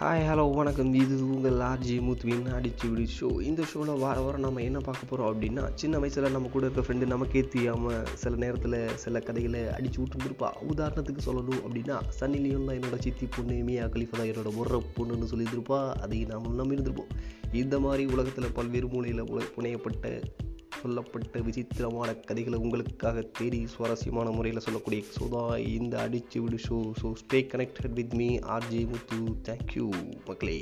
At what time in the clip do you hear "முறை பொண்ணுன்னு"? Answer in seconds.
14.54-15.30